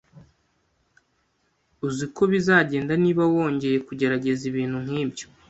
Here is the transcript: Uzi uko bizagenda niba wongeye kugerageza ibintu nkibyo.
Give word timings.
Uzi 1.85 2.03
uko 2.09 2.21
bizagenda 2.31 2.93
niba 3.03 3.23
wongeye 3.33 3.77
kugerageza 3.87 4.41
ibintu 4.51 4.77
nkibyo. 4.85 5.25